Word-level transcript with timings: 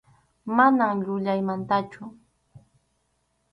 Mana 0.57 0.87
yuyayllamantachu. 1.01 2.01